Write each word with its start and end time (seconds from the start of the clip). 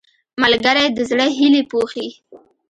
ملګری 0.41 0.85
د 0.91 0.99
زړه 1.09 1.25
هیلې 1.37 1.61
پوښي 1.71 2.07